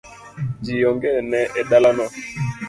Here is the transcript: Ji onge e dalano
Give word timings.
Ji 0.65 0.75
onge 0.89 1.09
e 1.59 1.63
dalano 1.69 2.05